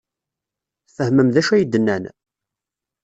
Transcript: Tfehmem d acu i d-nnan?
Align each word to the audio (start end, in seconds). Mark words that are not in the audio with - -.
Tfehmem 0.87 1.29
d 1.33 1.35
acu 1.39 1.51
i 1.55 1.63
d-nnan? 1.65 2.03